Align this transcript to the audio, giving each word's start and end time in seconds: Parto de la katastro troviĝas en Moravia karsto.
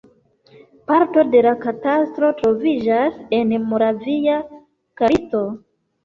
Parto 0.91 1.25
de 1.33 1.41
la 1.47 1.51
katastro 1.65 2.29
troviĝas 2.39 3.19
en 3.41 3.53
Moravia 3.73 4.39
karsto. 5.03 5.43